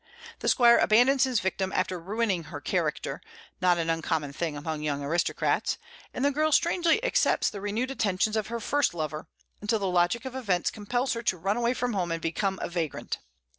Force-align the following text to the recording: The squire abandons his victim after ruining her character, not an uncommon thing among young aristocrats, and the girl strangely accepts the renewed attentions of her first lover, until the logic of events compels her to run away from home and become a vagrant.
The 0.39 0.47
squire 0.47 0.79
abandons 0.79 1.25
his 1.25 1.39
victim 1.41 1.71
after 1.75 1.99
ruining 1.99 2.45
her 2.45 2.59
character, 2.59 3.21
not 3.61 3.77
an 3.77 3.87
uncommon 3.87 4.33
thing 4.33 4.57
among 4.57 4.81
young 4.81 5.03
aristocrats, 5.03 5.77
and 6.11 6.25
the 6.25 6.31
girl 6.31 6.51
strangely 6.51 7.03
accepts 7.05 7.51
the 7.51 7.61
renewed 7.61 7.91
attentions 7.91 8.35
of 8.35 8.47
her 8.47 8.59
first 8.59 8.95
lover, 8.95 9.27
until 9.61 9.77
the 9.77 9.85
logic 9.87 10.25
of 10.25 10.35
events 10.35 10.71
compels 10.71 11.13
her 11.13 11.21
to 11.21 11.37
run 11.37 11.55
away 11.57 11.75
from 11.75 11.93
home 11.93 12.11
and 12.11 12.19
become 12.23 12.57
a 12.63 12.67
vagrant. 12.67 13.19